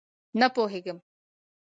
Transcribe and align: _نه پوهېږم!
_نه 0.39 0.47
پوهېږم! 0.55 0.97